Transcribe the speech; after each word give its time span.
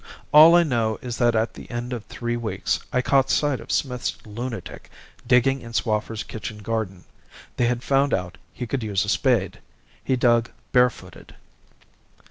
All 0.33 0.55
I 0.55 0.63
know 0.63 0.97
is 1.03 1.17
that 1.17 1.35
at 1.35 1.53
the 1.53 1.69
end 1.69 1.93
of 1.93 2.03
three 2.05 2.35
weeks 2.35 2.79
I 2.91 3.03
caught 3.03 3.29
sight 3.29 3.59
of 3.59 3.71
Smith's 3.71 4.17
lunatic 4.25 4.89
digging 5.27 5.61
in 5.61 5.73
Swaffer's 5.73 6.23
kitchen 6.23 6.57
garden. 6.57 7.03
They 7.57 7.67
had 7.67 7.83
found 7.83 8.11
out 8.11 8.39
he 8.51 8.65
could 8.65 8.81
use 8.81 9.05
a 9.05 9.09
spade. 9.09 9.59
He 10.03 10.15
dug 10.15 10.49
barefooted. 10.71 11.35